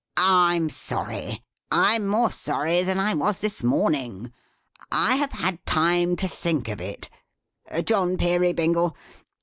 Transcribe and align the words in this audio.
"I'm 0.17 0.71
sorry. 0.71 1.43
I'm 1.69 2.07
more 2.07 2.31
sorry 2.31 2.81
than 2.81 2.97
I 2.97 3.13
was 3.13 3.37
this 3.37 3.61
morning. 3.63 4.33
I 4.91 5.17
have 5.17 5.31
had 5.33 5.63
time 5.63 6.15
to 6.15 6.27
think 6.27 6.69
of 6.69 6.81
it. 6.81 7.07
John 7.83 8.17
Peerybingle! 8.17 8.97